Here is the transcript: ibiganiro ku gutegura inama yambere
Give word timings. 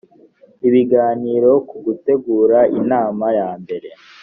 ibiganiro 0.67 1.51
ku 1.67 1.75
gutegura 1.85 2.59
inama 2.79 3.25
yambere 3.39 3.89